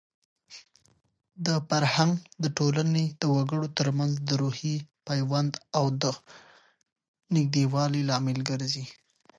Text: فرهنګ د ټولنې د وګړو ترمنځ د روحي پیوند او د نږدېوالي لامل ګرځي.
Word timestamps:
فرهنګ 1.69 2.13
د 2.43 2.45
ټولنې 2.57 3.05
د 3.21 3.23
وګړو 3.35 3.67
ترمنځ 3.77 4.13
د 4.27 4.29
روحي 4.41 4.75
پیوند 5.07 5.51
او 5.77 5.85
د 6.01 6.03
نږدېوالي 7.35 8.01
لامل 8.09 8.39
ګرځي. 8.49 8.85